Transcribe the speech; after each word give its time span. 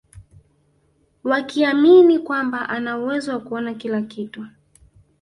Wakiamini 1.23 2.19
kwamba 2.19 2.69
ana 2.69 2.97
uwezo 2.97 3.31
wa 3.31 3.39
kuona 3.39 3.73
kila 3.73 4.01
kitu 4.01 4.45